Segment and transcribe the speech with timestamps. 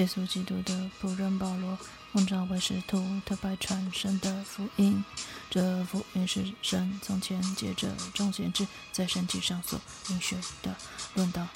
[0.00, 1.78] 耶稣基督的仆人保罗，
[2.10, 5.04] 奉召为使徒，特派传神的福音。
[5.50, 9.78] 这福音是神从前借着众先知在圣经上所
[10.08, 10.74] 应许的，
[11.14, 11.46] 论道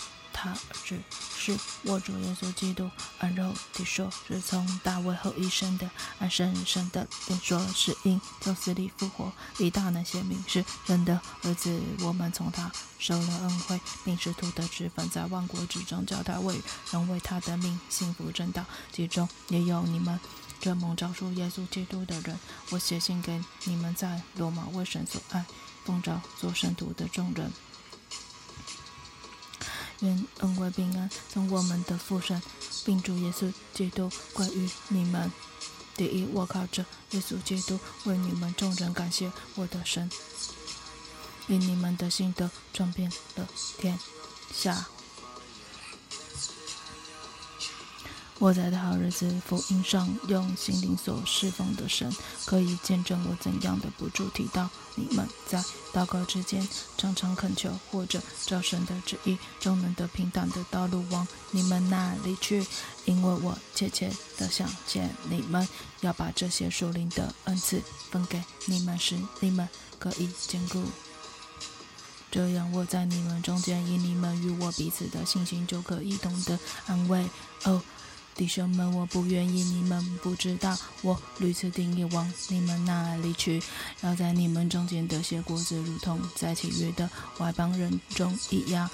[0.45, 0.55] 他
[0.85, 1.01] 只
[1.39, 11.81] 是我主耶稣基督，按肉体说是从大卫后裔生的，按圣神的灵说是因从死里复活，以大能显明是神的儿子。
[12.01, 20.21] 我们从他受了恩惠，并使徒的职分，在万国之中叫他为人为他的名信服正道，其中也有你们
[20.61, 22.39] 这蒙召属耶稣基督的人。
[22.69, 25.47] 我写信给你们在罗马为神所爱，
[25.87, 27.51] 奉召做圣徒的众人。
[30.01, 32.41] 愿恩惠平安从我们的父神，
[32.85, 35.31] 并主耶稣基督归于你们。
[35.97, 40.11] 第一，我靠着耶稣基督为你们众人感谢我的神，
[41.47, 43.99] 因你们的信德传遍了天
[44.53, 44.87] 下。
[48.41, 52.13] 我在他儿子福音上用心灵所侍奉的神，
[52.45, 56.69] 可以见证我怎样的不住提到你们，在祷告之间
[56.99, 62.67] 常常恳求，或者照神的旨意，众人的平坦的道路往你们那里去，
[63.05, 65.67] 因为我切切的想见你们，
[66.01, 69.69] 要把这些属灵的恩赐分给你们，使你们
[70.01, 70.83] 可以坚固。
[72.33, 77.25] 这样我在你们中间，以你们与我彼此的信心，就可以懂得安慰。
[77.63, 77.81] 哦。
[78.35, 83.63] 弟兄们，我不愿意你们不知道，我屡次定意往你们那里去，
[84.01, 88.91] 要在你们中间得些果子，如同在其余的外邦人中一样。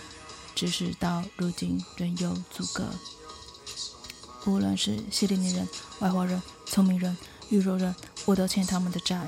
[0.54, 2.84] 只是到如今仍有阻隔。
[4.44, 5.66] 无论是希利尼人、
[6.00, 7.16] 外邦人、聪明人、
[7.48, 7.94] 愚拙人，
[8.26, 9.26] 我都欠他们的债。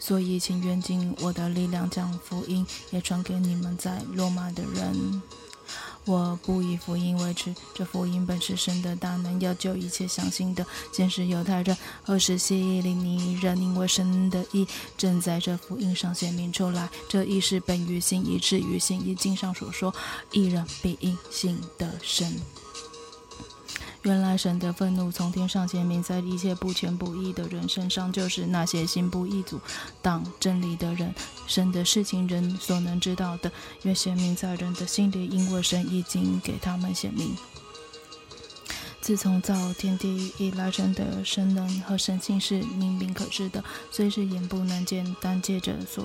[0.00, 5.22] 所以，请愿尽我的力量，将福音也传给你们在罗马的人。
[6.04, 14.66] 我不以福音为耻，这福音本是神的大能，要救一切相信的，先是犹太人，后是希利尼人，因为神的意
[14.98, 16.88] 正在这福音上显明出来。
[17.08, 19.00] 这意是本于信，以至于信。
[19.06, 19.94] 以经上所说，
[20.32, 22.34] 一人必因信得生。
[24.02, 29.60] 原来神的愤怒从天上显明在一切不全不义的人身上，就是那些心不义阻
[30.02, 31.14] 挡真理的人。
[31.46, 33.52] 神的事情人所能知道的，
[33.82, 37.36] 愿显明在人的心里，因为神已经给他们显明。
[39.02, 46.04] 自从造天地以来，神的神能和神性是明明可知的，虽是眼不能见，但借着所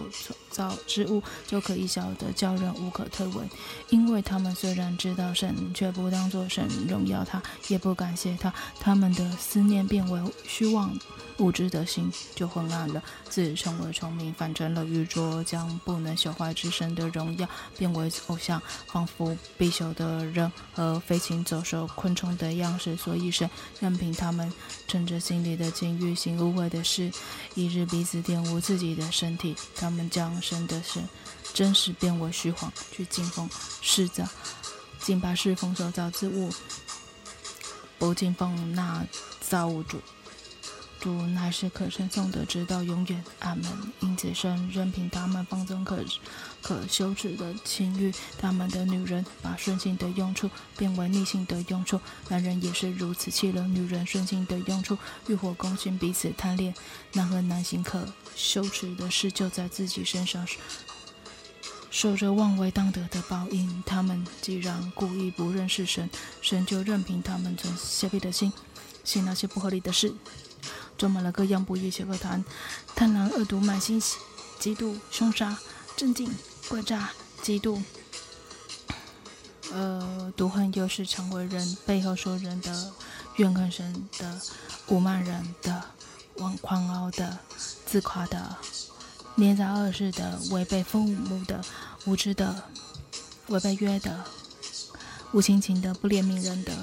[0.49, 3.43] 造之物就可以晓得，叫人无可推诿。
[3.89, 10.97] 因为他们虽然知道神，却不当作神荣耀他，也不感谢他，他们的思念变为虚妄。
[11.39, 17.47] 无知的心就昏暗了，自称为聪明，反成了愚拙，将不能朽坏之神的荣耀
[17.77, 22.86] 变为偶像，仿佛必朽的人和飞禽走兽、昆虫的样式。
[22.95, 23.49] 所以神
[23.79, 24.53] 任凭他们
[24.87, 27.11] 趁着心里的情欲行污秽的事，
[27.55, 29.55] 一日彼此玷污自己的身体。
[29.75, 31.07] 他们将生的神
[31.53, 33.49] 真实变为虚谎，去敬奉
[33.81, 34.27] 世者，
[34.99, 36.51] 敬拜侍奉所造之物，
[37.97, 39.05] 不敬奉那
[39.41, 39.99] 造物主。
[40.99, 43.23] 主乃是可称颂的，直到永远。
[43.39, 43.65] 阿门。
[43.99, 46.03] 因此，神任凭他们放纵可
[46.61, 51.99] 可羞耻的情欲，他们的女人把顺性的用处变为逆性的用处，
[52.29, 54.97] 男人也是如此弃了女人顺性的用处，
[55.27, 56.73] 欲火攻心，彼此贪恋。
[57.13, 58.05] 男和男行可
[58.35, 60.45] 羞耻的事，就在自己身上
[61.89, 63.83] 受着妄为当得的报应。
[63.85, 66.09] 他们既然故意不认识神，
[66.41, 68.51] 神就任凭他们存邪僻的心，
[69.03, 70.13] 行那些不合理的事。
[70.97, 72.43] 充满了各样不义、邪恶、贪
[72.95, 74.01] 贪婪、恶毒、满心
[74.59, 75.57] 嫉妒、凶杀、
[75.95, 76.33] 镇静、
[76.67, 77.11] 诡诈、
[77.43, 77.81] 嫉妒，
[79.71, 82.93] 呃，毒恨又是常为人背后说人的
[83.35, 84.41] 怨恨神的
[84.87, 85.83] 辱骂人的
[86.37, 87.37] 妄狂傲的
[87.85, 88.55] 自夸的
[89.35, 91.63] 捏造恶事的违背父母的
[92.05, 92.63] 无知的
[93.47, 94.23] 违背约的
[95.31, 96.73] 无亲情的不怜悯人的。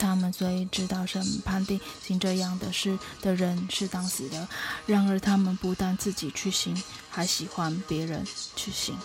[0.00, 4.48] 他们所以知道审判定行这样的事的人是当死的，
[4.86, 8.26] 然而他们不但自己去行，还喜欢别人
[8.56, 8.96] 去行。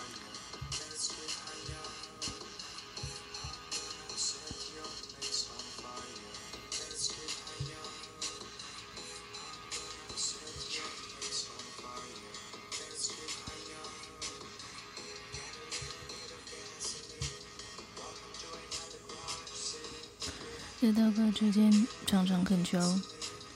[20.78, 22.78] 在祷告之间，常常恳求，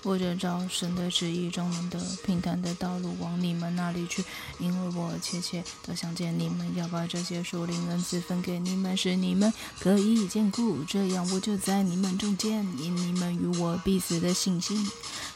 [0.03, 4.25] 或者照神的旨意中的平坦的道路往你们那里去，
[4.59, 10.83] 因为我切切的想见你们，要把这些属灵恩赐分给你们，使你们可以坚固。
[10.89, 14.91] 这样我就在你们中间，因你们与我彼此的信心，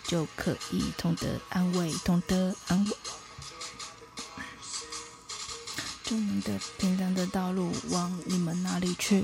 [0.06, 2.92] 就可以同得安慰，同得安慰。
[6.02, 9.22] 就你的平坦的道路往你们那里去。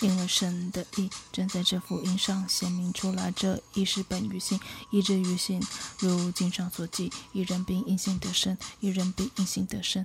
[0.00, 4.60] 因为神的意正在这福音上显明出来，这意是本于心
[4.90, 5.60] 意志于心，
[5.98, 10.04] 如经上所记：一人必因信得生，一人必因信得生。